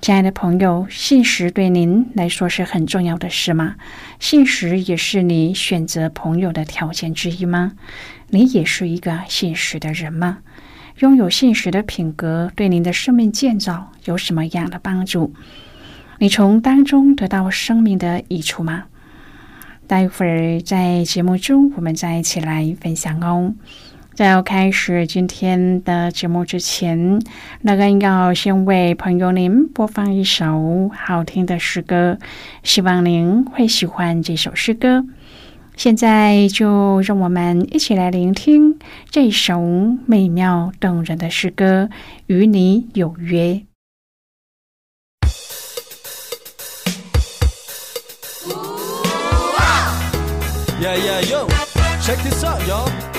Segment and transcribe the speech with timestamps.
[0.00, 3.76] 亲爱的朋友，信实对您来说是很重要的事吗？
[4.18, 7.72] 信实也是你选择朋友的条件之一吗？
[8.30, 10.38] 你也是一个信实的人吗？
[11.00, 15.34] 拥有信实的品格对您的生命建造有什么样的帮助？
[16.18, 18.84] 你从当中得到生命的益处吗？
[19.86, 23.54] 待会儿在节目中，我们再一起来分享哦。
[24.14, 27.22] 在要开始今天的节目之前，
[27.62, 32.18] 那个要先为朋友您播放一首好听的诗歌，
[32.62, 35.04] 希望您会喜欢这首诗歌。
[35.76, 38.78] 现在就让我们一起来聆听
[39.10, 39.58] 这首
[40.04, 41.88] 美妙动人的诗歌
[42.26, 43.40] 《与你有约》。
[50.82, 51.46] Yeah, yeah, yo,
[52.02, 53.09] check this out, y'all.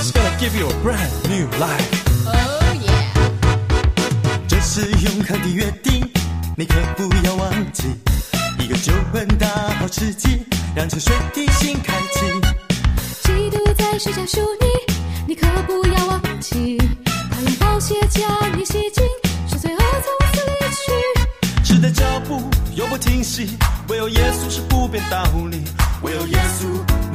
[0.00, 1.90] Is gonna give you a brand new life.
[2.24, 3.12] Oh yeah！
[4.48, 6.10] 这是永恒的约定，
[6.56, 7.84] 你可不要忘记。
[8.58, 9.46] 一个救恩大
[9.78, 12.20] 好时机，让沉睡的心开启。
[13.24, 14.94] 基督在世上属你，
[15.28, 16.78] 你可不要忘记。
[17.04, 19.04] 他用宝血将你洗净，
[19.50, 21.74] 是最后从此离去。
[21.74, 22.42] 时的脚步
[22.74, 23.50] 永不停息，
[23.88, 25.62] 唯有耶稣是不变道理，
[26.00, 27.09] 唯有耶稣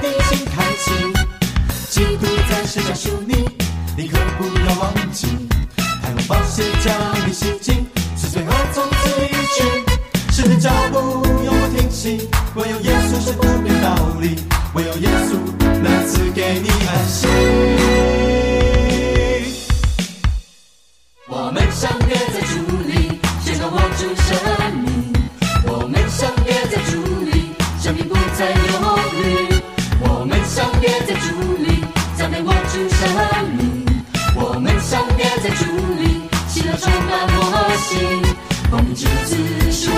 [0.00, 0.84] 的心开启。
[1.90, 3.48] 基督在世上属你，
[3.96, 5.26] 你可不要忘记。
[5.76, 6.94] 他用宝血将
[7.26, 7.86] 你洗净，
[8.16, 9.58] 是罪恶从此离去。
[10.30, 10.98] 时的脚步
[11.44, 14.36] 永不停息，唯有耶稣是不变道理，
[14.74, 15.36] 唯有耶稣
[15.82, 17.28] 能赐给你安心。
[21.28, 22.54] 我们相约在主
[22.86, 24.28] 里，宣告握住生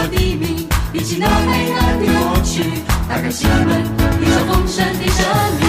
[0.03, 2.65] 我的命，比起那黑暗的过去，
[3.09, 3.85] 打开心门，
[4.21, 5.23] 领受丰盛的生
[5.61, 5.65] 命。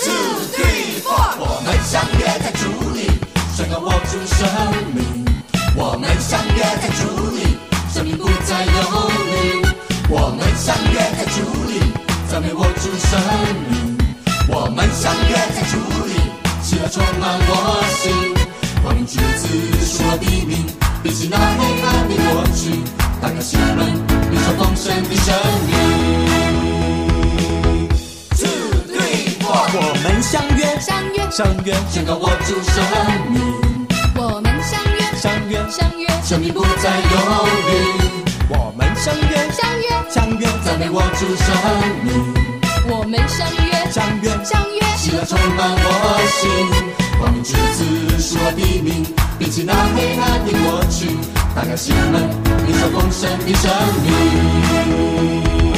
[0.00, 2.64] Two, three, four，我们相约在竹
[2.94, 3.12] 林，
[3.54, 4.48] 宣告我出生
[31.36, 32.82] 相约，相约，宣告握住生
[33.30, 33.42] 命。
[34.14, 37.12] 我们相约，相约，相约，生命不再犹
[37.68, 37.70] 豫。
[38.48, 41.54] 我们相约，相约，相约，赞美我主生
[42.04, 42.08] 命，
[42.88, 45.86] 我们相约，相约，相约，喜乐充满我
[46.40, 46.48] 心。
[47.20, 47.84] 光明之子
[48.18, 49.04] 是我的名，
[49.38, 51.18] 比起那黑暗的过去，
[51.54, 52.30] 打开心门，
[52.66, 53.70] 领受丰盛的生
[54.06, 55.75] 命。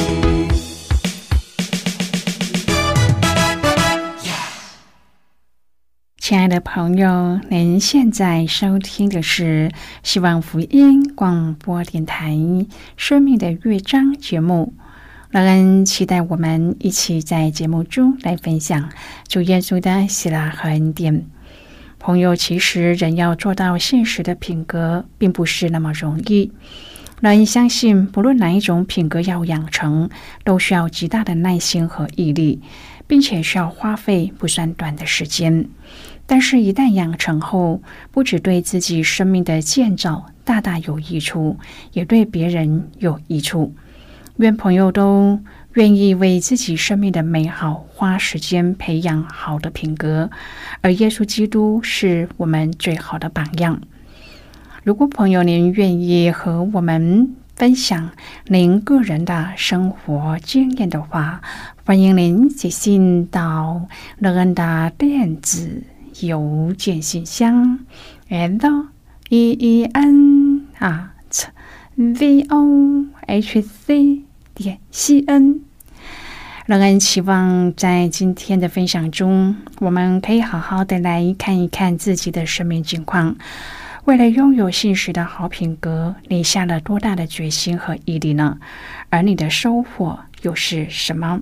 [6.29, 9.71] 亲爱的朋友，您现在收听的是
[10.03, 12.33] 希望福音广播电台
[12.95, 14.75] 《生命的乐章》节目。
[15.31, 18.91] 让人期待我们一起在节目中来分享
[19.27, 21.25] 主耶稣的喜乐和恩典。
[21.97, 26.51] 朋友，其实人要做到现实的品格，并不是那么容易。
[27.21, 30.07] 让人相信，不论哪一种品格要养成，
[30.43, 32.61] 都需要极大的耐心和毅力，
[33.07, 35.67] 并且需要花费不算短的时间。
[36.31, 37.81] 但是，一旦养成后，
[38.11, 41.57] 不只对自己生命的建造大大有益处，
[41.91, 43.73] 也对别人有益处。
[44.37, 45.39] 愿朋友都
[45.73, 50.29] 愿意为自己生命的美好花时间培养好的品格，
[50.81, 53.81] 而耶稣基督是我们最好的榜样。
[54.83, 58.11] 如果朋友您愿意和我们分享
[58.45, 61.41] 您个人的生活经验的话，
[61.83, 63.87] 欢迎您写信到
[64.19, 65.81] 乐恩的电子。
[66.21, 67.79] 邮件信箱
[68.27, 68.87] ：l
[69.29, 71.47] e e n at
[71.95, 74.23] v o h c
[74.53, 75.61] 点 c n。
[76.65, 83.35] 让人期望在今天的分享中，我们可以好好的来看一看自己的生命境况。
[84.05, 88.57] 为了拥有信实的好品格，你下了多大的决心和毅力呢？
[89.09, 91.41] 而你的收获又是什么？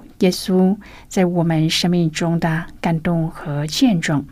[0.21, 0.77] 耶稣
[1.07, 4.25] 在我们生命中的感动和见证，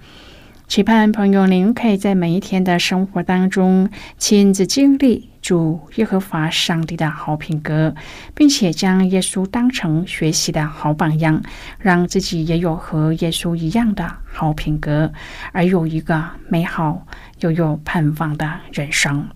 [0.67, 7.95] 期盼朋友您可以在每一天的生活当中亲自经历主耶和华上帝的好品格，
[8.35, 11.41] 并且将耶稣当成学习的好榜样，
[11.79, 15.11] 让自己也有和耶稣一样的好品格，
[15.51, 17.07] 而有一个美好
[17.39, 19.27] 又有盼望的人生。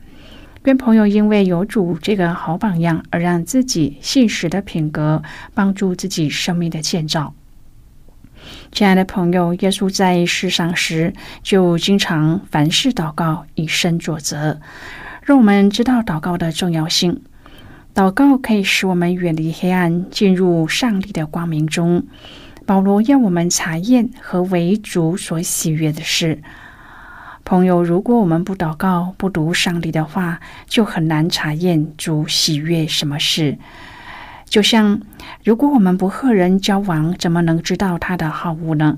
[0.66, 5.22] 愿朋友因为有主这个好榜样，而让自己信实的品格
[5.54, 7.34] 帮助自己生命的建造。
[8.72, 14.58] 亲爱的朋友，耶稣在世上时就经常凡事祷告，以身作则，
[15.24, 17.22] 让我们知道祷告的重要性。
[17.94, 22.06] 祷告可以使我们远离黑暗，进入上帝的光明中。
[22.66, 26.42] 保罗要我们查验和为主所喜悦的事。
[27.54, 33.60] 朋友，如果我们不祷告、不读上帝的话，就很难查验主喜悦什么事。
[34.46, 35.00] 就像，
[35.44, 38.98] 如果我们不和人交往，怎么能知道他的好恶呢？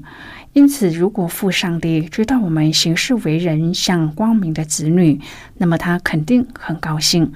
[0.54, 5.20] 因此，如果父上帝知道我们行事为人像光明的子女，
[5.58, 7.34] 那么他肯定很高兴。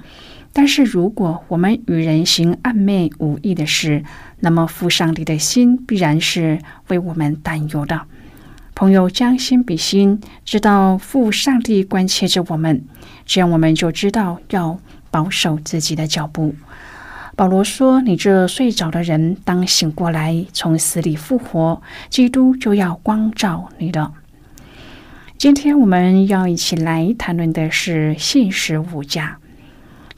[0.54, 4.04] 但是，如果我们与人行暗昧无益的事，
[4.38, 8.06] 那么父上帝的心必然是为我们担忧的。
[8.80, 12.82] 朋友将心比心，知道父上帝关切着我们，
[13.26, 16.54] 这样我们就知道要保守自己的脚步。
[17.36, 24.14] 保罗说：“你这睡着的人，当醒过来，从死里复活，基督就要光照你了。”
[25.36, 29.39] 今天我们要一起来谈论的是信实无价。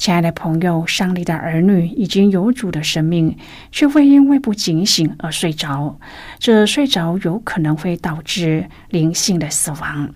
[0.02, 3.36] 亲爱的朋友，上帝的儿女已经有主的生命，
[3.70, 5.96] 却会因为不警醒而睡着。
[6.40, 10.12] 这睡着有可能会导致灵性的死亡，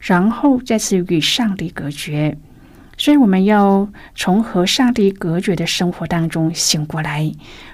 [0.00, 2.36] 然后再次与上帝隔绝。
[2.98, 7.32] 所以，我们要从和上帝隔绝的生活当中醒过来，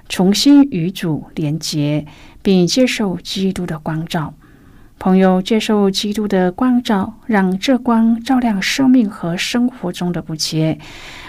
[0.09, 2.07] 重新与主连结，
[2.41, 4.33] 并接受基督的光照。
[5.01, 10.79] 朋友，接受基督的光照，让这光照亮生命和生活中的不洁。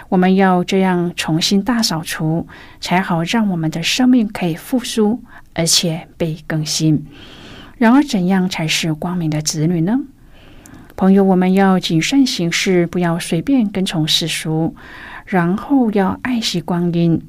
[0.10, 2.48] 我们要这样重新大扫除，
[2.82, 5.24] 才好让我们的生命可以复苏，
[5.54, 7.06] 而且被更新。
[7.78, 10.00] 然而，怎样才是光明的子女呢？
[10.96, 14.76] 朋友，我们要谨慎行事，不要随便跟从世俗，
[15.26, 17.22] 然后要爱惜光阴。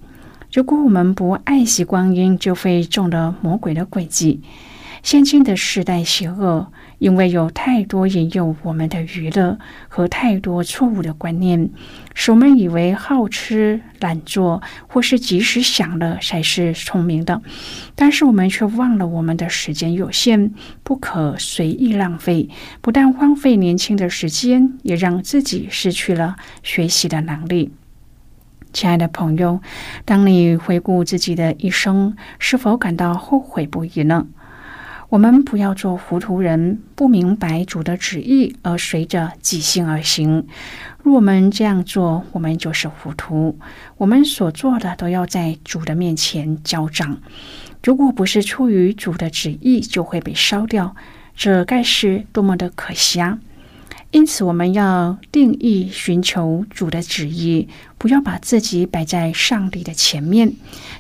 [0.52, 4.40] 如果我们不爱惜光阴，就会中了魔鬼的诡计。
[5.02, 11.70] 现今的时代邪恶，因为有太多引诱我们的娱乐和太多错误的观念，
[12.14, 17.40] 使我们以为好吃懒做或是及时享乐才是聪明的。
[17.94, 20.52] 但是我们却忘了，我们的时间有限，
[20.82, 22.50] 不可随意浪费。
[22.82, 27.72] 不但荒废年轻的时间，也让自己失去了学习的能力。
[28.74, 29.62] 亲爱的朋友，
[30.04, 34.26] 当你回顾自己的一生，是否感到后悔不已呢？
[35.10, 40.46] 我们不要做糊涂人，不明白主的旨意而随着己性而行。
[41.02, 43.58] 若我们这样做，我们就是糊涂。
[43.96, 47.20] 我们所做的都要在主的面前交账。
[47.82, 50.94] 如果不是出于主的旨意，就会被烧掉。
[51.34, 53.40] 这该是多么的可惜啊！
[54.12, 60.52] 因此，我们要定义寻求主的旨意，不要把自己摆在上帝的前面。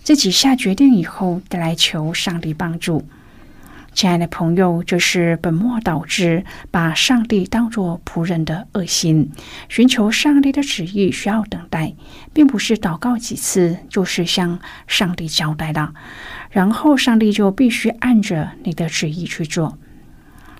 [0.02, 3.04] 自己下决定以后，再来求上帝帮助。
[3.92, 9.30] 亲爱的朋友，这是本末倒置，把上帝当作仆人的恶心。
[9.68, 11.92] 寻求上帝的旨意需要等待，
[12.32, 15.92] 并不是祷告几次就是向上帝交代了，
[16.50, 19.76] 然后上帝就必须按着你的旨意去做。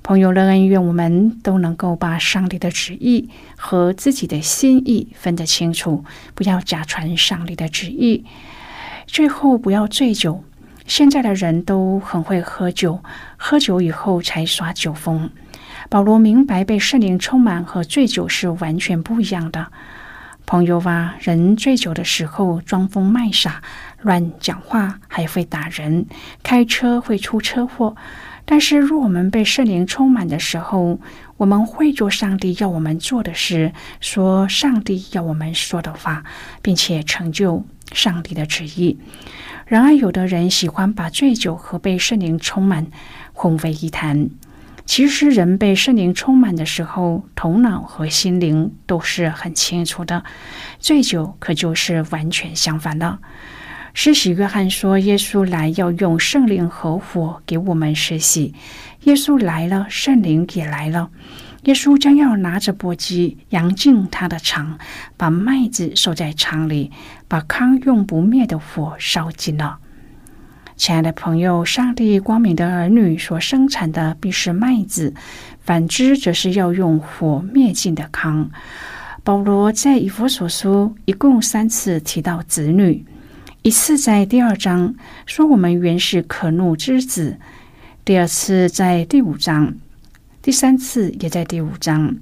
[0.02, 8.24] 朋友乐恩，愿我们都能够把上帝的旨意和自己的心意分得清楚，不要假传上帝的旨意。
[9.06, 10.42] 最后，不要醉酒。
[10.90, 13.00] 现在的人都很会喝酒，
[13.36, 15.30] 喝酒以后才耍酒疯。
[15.88, 19.68] 保罗明白，被圣灵充满和醉酒是完全不一样的。
[20.46, 23.62] 朋友啊，人醉酒的时候装疯卖傻、
[24.00, 26.06] 乱讲话，还会打人，
[26.42, 27.94] 开车会出车祸。
[28.44, 30.98] 但是，若我们被圣灵充满的时候，
[31.36, 36.24] 我们会做上帝要我们做的事，说上帝要我们说的话，
[36.60, 38.98] 并且成就上帝的旨意。
[39.66, 42.86] 然而，有的人喜欢把醉酒和被圣灵充满
[43.32, 44.30] 混为一谈。
[44.84, 50.22] 其实，人被圣灵充满的时候，头脑和心灵都是很清楚的；
[50.80, 53.20] 醉酒可就是完全相反了。
[53.94, 58.54] 施洗约翰说：“耶稣来要用圣灵和火给我们施洗。
[59.04, 61.10] 耶稣来了，圣灵也来了。
[61.64, 64.78] 耶稣将要拿着簸箕扬进他的场，
[65.16, 66.90] 把麦子收在场里，
[67.28, 69.78] 把糠用不灭的火烧尽了。”
[70.76, 75.12] 亲爱的朋友，上帝光明的儿女所生产的必是麦子，
[75.60, 78.50] 反之则是要用火灭尽的糠。
[79.22, 83.04] 保罗在以弗所书一共三次提到子女。
[83.60, 84.94] 一次在第二章
[85.26, 87.38] 说我们原是可怒之子，
[88.02, 89.74] 第二次在第五章，
[90.42, 92.16] 第三次也在第五章。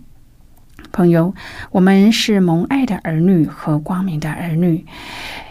[0.90, 1.36] 朋友，
[1.70, 4.84] 我们是蒙爱的儿女和光明的儿女，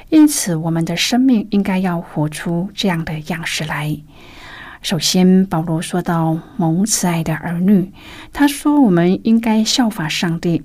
[0.10, 3.98] 因此我们的生命应该要活出这样的样式来。
[4.82, 7.94] 首先，保罗说到蒙慈爱的儿女，
[8.34, 10.62] 他说我们应该效法上帝，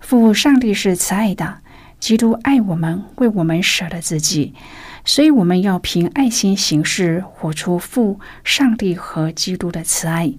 [0.00, 1.58] 父上帝是慈爱的。
[2.00, 4.54] 基督爱我们，为我们舍了自己，
[5.04, 10.32] 所以我们要凭爱心行事，活出父、上帝和基督的慈爱。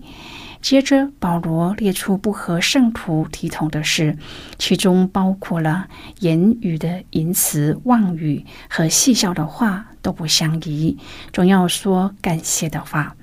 [0.66, 4.18] 接着，保罗列出不合圣徒体统的事，
[4.58, 5.88] 其中包括了
[6.22, 10.98] 言语的淫词、妄语和戏笑的话都不相宜，
[11.32, 13.16] 总要说感谢的话。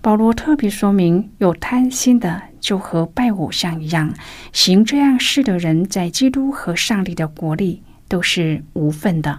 [0.00, 4.12] 保罗特别说明，有贪心的就和拜偶像一样，
[4.52, 9.38] 行这样事的人，在基督和上帝的国里都是无份的。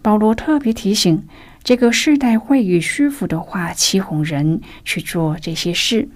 [0.00, 1.26] 保罗特别提醒，
[1.62, 6.08] 这个世代会以虚浮的话欺哄人去做这些事。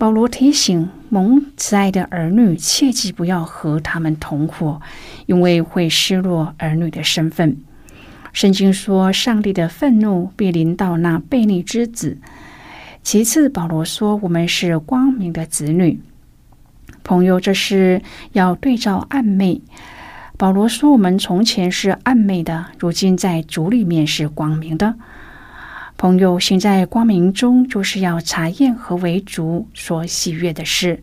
[0.00, 4.80] 保罗提醒蒙慈爱的儿女，切记不要和他们同伙，
[5.26, 7.58] 因为会失落儿女的身份。
[8.32, 12.16] 圣经说，上帝的愤怒必临到那悖逆之子。
[13.02, 16.00] 其次，保罗说：“我们是光明的子女，
[17.04, 18.00] 朋友，这是
[18.32, 19.60] 要对照暗昧。”
[20.38, 24.94] 保罗说：“我们从前是暗昧的，如今在主里面是光明的。”
[26.00, 31.02] 朋友，行在光明中，就是要查验何为主所喜悦的事。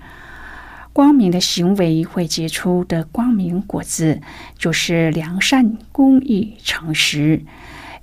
[0.92, 4.20] 光明的行为会结出的光明果子，
[4.58, 7.44] 就是良善、公义、诚实。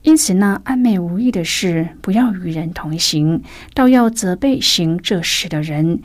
[0.02, 3.42] 因此，呢暧昧无益的事，不要与人同行，
[3.74, 6.00] 倒要责备行这事的人，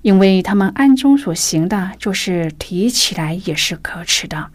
[0.00, 4.48] 因为他们暗中所行的，就是提起来也是可耻的。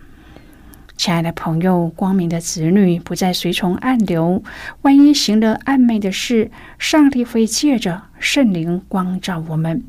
[0.98, 4.44] 亲爱的朋友，光明的子女不再随从暗流，
[4.82, 6.50] 万一行了暧昧的事，
[6.80, 9.84] 上帝会借着圣灵光照我们。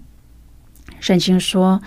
[1.00, 1.80] 圣经说：“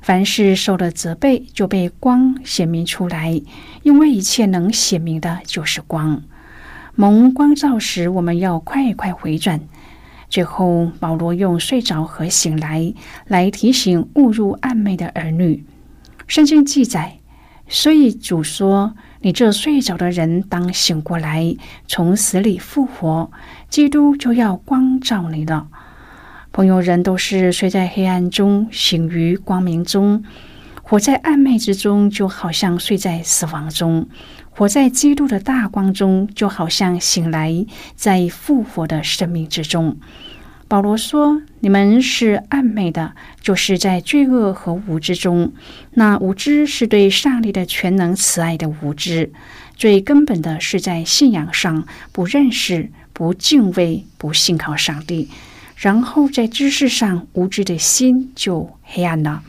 [0.00, 3.40] 凡是受了责备，就被光显明出来，
[3.82, 6.22] 因为一切能显明的，就是光。”
[6.96, 9.60] 蒙光照时，我们要快快回转。
[10.30, 12.94] 最后，保罗用睡着和醒来
[13.26, 15.66] 来提醒误入暗昧的儿女。
[16.26, 17.18] 圣经记载，
[17.74, 21.56] 所以主说：“你这睡着的人，当醒过来，
[21.88, 23.30] 从死里复活，
[23.70, 25.68] 基督就要光照你了。”
[26.52, 30.22] 朋友，人都是睡在黑暗中，醒于光明中；
[30.82, 34.04] 活在暗昧之中，就好像睡在死亡中；
[34.50, 37.64] 活在基督的大光中，就好像醒来
[37.96, 39.96] 在复活的生命之中。
[40.72, 43.12] 保罗说：“你们是暗昧的，
[43.42, 45.52] 就是在罪恶和无知中。
[45.90, 49.30] 那无知是对上帝的全能慈爱的无知，
[49.76, 55.28] 最根本的是在信仰上不认识、不敬畏、不信靠上帝。
[55.76, 59.42] 然后在知识上无知的心就黑暗了，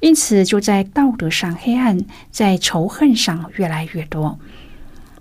[0.00, 2.00] 因此就在道德上黑暗，
[2.30, 4.38] 在仇恨上越来越多。”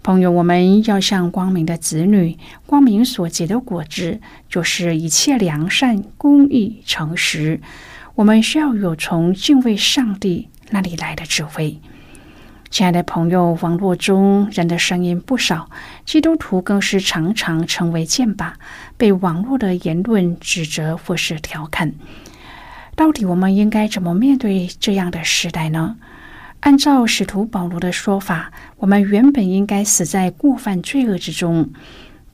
[0.03, 7.62] 朋友，我们要像光明的子女，光明所结的果子就是一切良善、公义、诚实。
[8.15, 11.79] 我们需要有从敬畏上帝那里来的智慧。
[12.72, 15.70] 亲爱的朋友，网络中人的声音不少，
[16.03, 18.53] 基督徒更是常常成为箭靶，
[18.98, 21.93] 被网络的言论指责或是调侃。
[22.96, 25.98] 到底我们应该怎么面对这样的时代呢？
[26.62, 31.72] 按照使徒保罗的说法，我们原本应该死在过犯罪恶之中，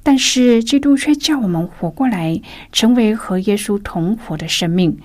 [0.04, 2.42] 但是基督却叫我们活过来，
[2.74, 5.00] 成为和耶稣同活的生命。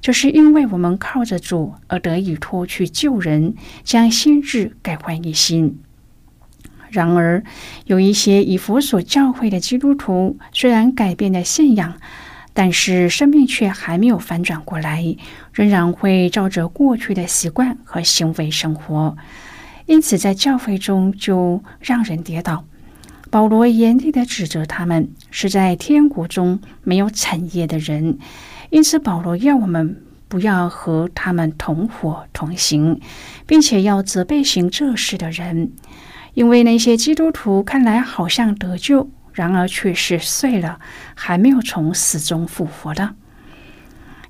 [0.00, 5.78] 就是因为我们靠着主而得以脱去旧人，将心智改换一新。
[6.88, 7.44] 然而，
[7.84, 11.98] 有一些以佛所教诲的基督徒，虽然改变了信仰。
[12.54, 15.04] 但是生命却还没有反转过来，
[15.52, 19.16] 仍然会照着过去的习惯和行为生活，
[19.86, 22.64] 因此在教会中就让人跌倒。
[23.28, 28.18] 保罗严厉的指责他们是在天国中没有产业的人，
[28.70, 33.00] 因此保罗要我们不要和他们同伙同行，
[33.46, 35.72] 并且要责备行这事的人，
[36.34, 39.10] 因为那些基督徒看来好像得救。
[39.34, 40.80] 然而却是碎了，
[41.14, 43.14] 还没有从死中复活的。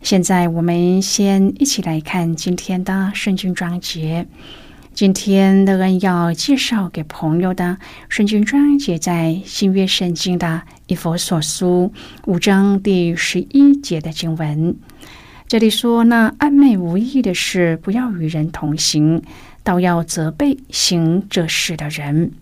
[0.03, 4.27] 现在我们先一起来看今天的圣经章节。
[4.93, 11.93] 今天乐恩要介绍给朋友的圣经章节，在新约圣经的以佛所书
[12.27, 14.77] 五章第十一节的经文。
[15.49, 19.23] 这里说：“那暧昧无益的事，不要与人同行，
[19.65, 22.33] 倒要责备行这事的人。”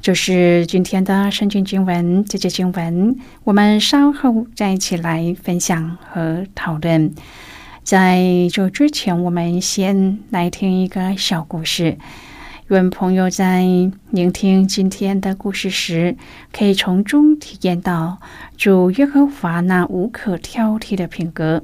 [0.00, 7.12] 就是今天的圣经经文，这节经文我们稍后再一起来分享和讨论。
[7.84, 11.98] 在这之前，我们先来听一个小故事。
[12.68, 13.62] 愿朋友在
[14.10, 16.16] 聆听今天的故事时，
[16.50, 18.18] 可以从中体验到
[18.56, 21.62] 主耶和华那无可挑剔的品格。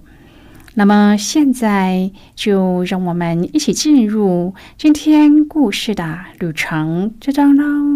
[0.74, 7.95] 那么，现在就让我们一起进入今天故事的旅程之中喽。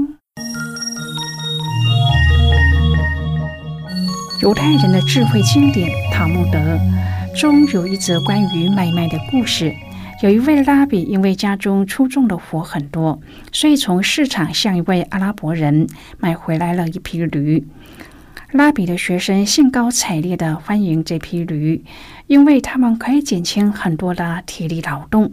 [4.41, 6.59] 犹太人的智慧经典《塔木德》
[7.39, 9.75] 中有一则关于买卖的故事。
[10.23, 13.21] 有一位拉比，因为家中出种的活很多，
[13.53, 15.87] 所以从市场向一位阿拉伯人
[16.19, 17.67] 买回来了一批驴。
[18.53, 21.85] 拉比的学生兴高采烈地欢迎这批驴，
[22.27, 25.33] 因为他们可以减轻很多的体力劳动。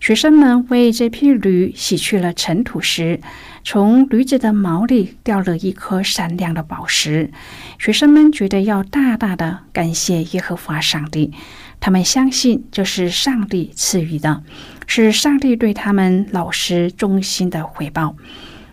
[0.00, 3.20] 学生们为这批驴洗去了尘土时，
[3.62, 7.30] 从驴子的毛里掉了一颗闪亮的宝石。
[7.78, 11.32] 学生们觉得要大大的感谢耶和华上帝，
[11.80, 14.42] 他们相信这是上帝赐予的，
[14.86, 18.16] 是上帝对他们老师忠心的回报。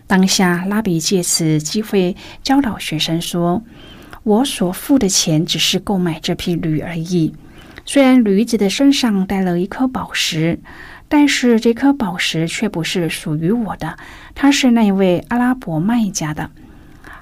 [0.06, 3.62] 当下，拉比借此机会教导学生说
[4.24, 7.34] ：“我所付的钱只是购买这批驴而已。
[7.88, 10.60] 虽然驴子的身上带了一颗宝石。”
[11.10, 13.96] 但是这颗宝石却不是属于我的，
[14.34, 16.50] 它是那位阿拉伯卖家的。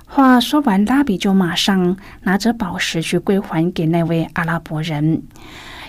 [0.06, 5.22] 话说完，拉比就马上拿着宝石去归还给那位阿拉伯人。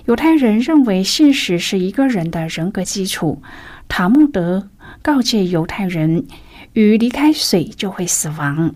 [0.05, 3.41] 犹太人认为信实是一个人的人格基础。
[3.87, 4.69] 塔木德
[5.01, 6.27] 告诫犹太人，
[6.73, 8.75] 鱼离开水就会死亡，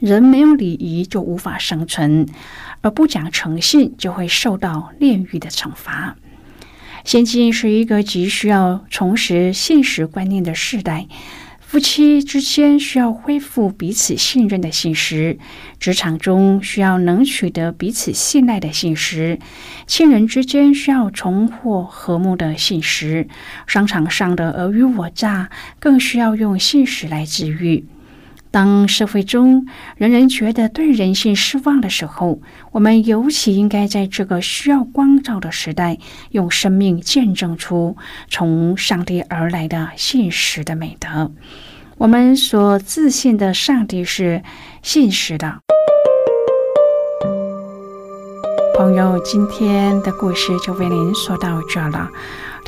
[0.00, 2.26] 人没有礼仪就无法生存，
[2.80, 6.16] 而不讲诚信就会受到炼狱的惩罚。
[7.04, 11.06] 现今是一个极需要重拾现实观念的时代，
[11.60, 15.38] 夫妻之间需要恢复彼此信任的信实，
[15.78, 19.38] 职场中需要能取得彼此信赖的信实，
[19.86, 23.28] 亲人之间需要重获和睦的信实，
[23.66, 27.86] 商场上的尔虞我诈更需要用信实来治愈。
[28.50, 32.40] 当社会中人人觉得对人性失望的时候，
[32.72, 35.98] 我们尤其应该在这个需要光照的时代，
[36.30, 37.96] 用生命见证出
[38.28, 41.30] 从上帝而来的现实的美德。
[41.98, 44.42] 我们所自信的上帝是
[44.82, 45.58] 现实的。
[48.76, 52.08] 朋友，今天的故事就为您说到这了。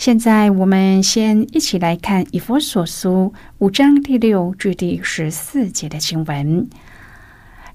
[0.00, 6.66] 现在，我们先一起来看《以佛所书》五章第六至第十四节的经文。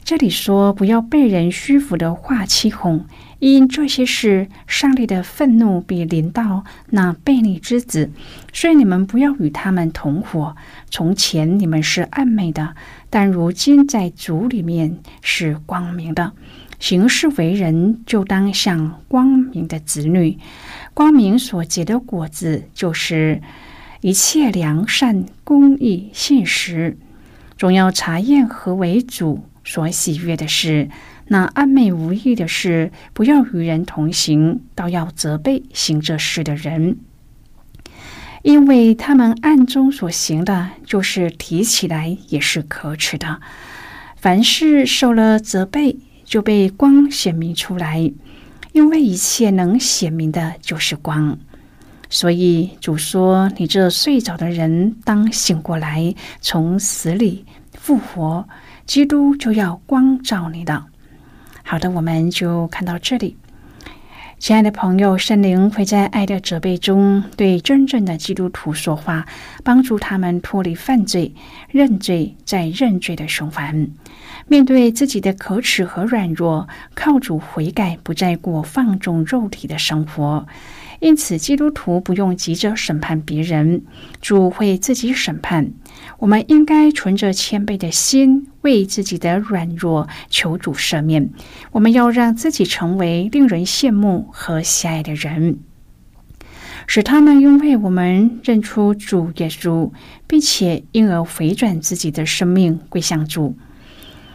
[0.03, 3.05] 这里说：“不要被人虚浮的话欺哄，
[3.37, 8.09] 因这些事，上帝的愤怒必临到那悖逆之子。
[8.51, 10.55] 所以你们不要与他们同伙。
[10.89, 12.75] 从前你们是暗昧的，
[13.11, 16.33] 但如今在主里面是光明的。
[16.79, 20.37] 行事为人，就当像光明的子女。”
[20.93, 23.41] 光明所结的果子，就是
[24.01, 26.97] 一切良善、公义、信实。
[27.57, 30.89] 总要查验何为主所喜悦的事。
[31.27, 36.97] 那暗昧无益的事，不要与人同行，倒要责备行这事的人，
[38.43, 43.41] 因为他们暗中所行的，就是提起来也是可耻的。
[44.15, 48.11] 凡事受了责备，就被光显明出来。
[48.73, 51.39] 因为一切能显明的就是光，
[52.09, 58.45] 所以主说：“你这睡着的人，当醒过来，从死里复活，
[58.85, 60.87] 基督就要光照你的。”
[61.63, 63.37] 好的，我们就看到这里。
[64.45, 69.25] 亲爱的朋友，圣灵会在爱的责备中对真正的基督徒说话，
[69.63, 71.33] 帮助他们脱离犯罪、
[71.67, 73.87] 认罪再认罪的循环。
[74.47, 80.45] 面对自己的可耻和软弱，靠主悔改，不再过放纵肉体的生活。
[81.05, 83.83] 因此，基督徒不用急着审判别人，
[84.21, 85.71] 主会自己审判。
[86.17, 91.29] 我们应该存着谦卑的心，为自己的软弱求主赦免。
[91.73, 95.59] 我们要让自己成为令人羡慕和喜爱的人，
[96.87, 99.91] 使他们因为我们认出主耶稣，
[100.25, 103.55] 并且因而回转自己的生命归向主。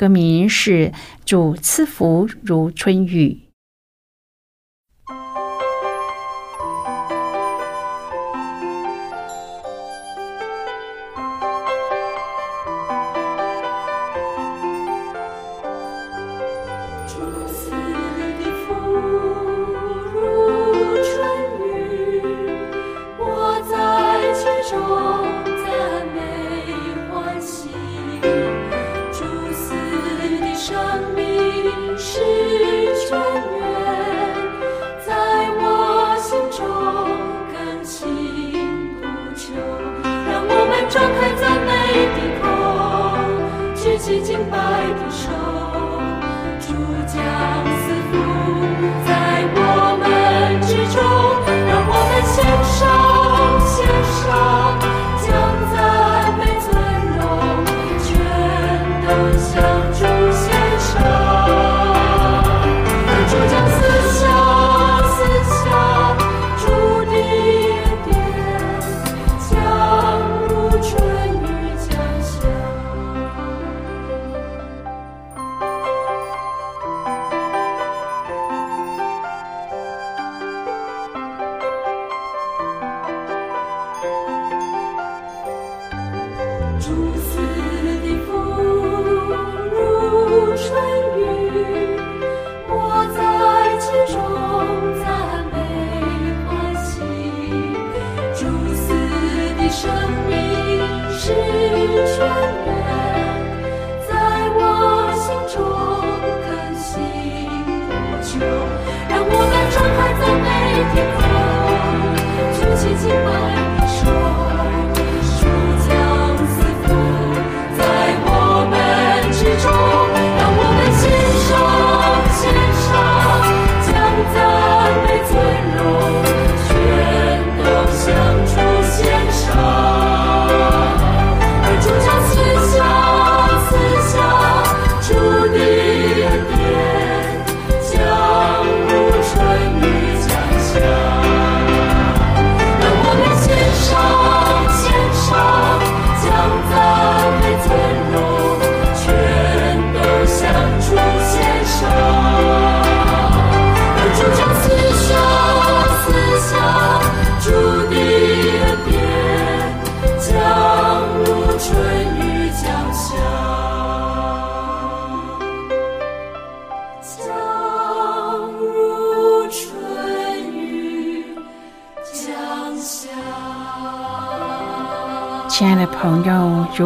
[0.00, 0.92] 歌名是
[1.26, 3.38] “祝赐福如春雨”。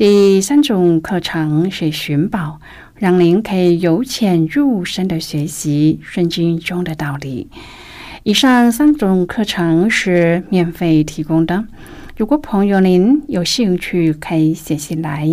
[0.00, 2.58] 第三种课程是寻宝，
[2.94, 7.50] 让您可以由浅入深的学习圣经中的道理。
[8.22, 11.66] 以上三种课程是免费提供的。
[12.16, 15.28] 如果朋友您有兴趣，可以写信来。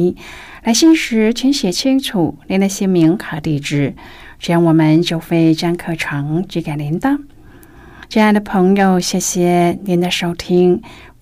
[0.63, 3.95] 来信时请写清楚您的姓名和地址，
[4.37, 7.17] 这样我们就会将课程寄给您的。
[8.09, 10.81] 亲爱的朋友，谢谢您的收听。